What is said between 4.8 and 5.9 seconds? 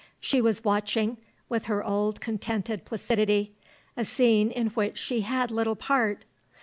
she had little